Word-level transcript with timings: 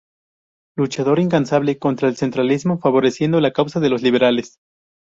Luchador 0.77 1.19
incansable 1.19 1.77
contra 1.77 2.07
del 2.07 2.17
centralismo, 2.17 2.79
favoreciendo 2.79 3.39
la 3.39 3.51
causa 3.53 3.79
de 3.79 3.89
los 3.91 4.01
liberales. 4.01 4.57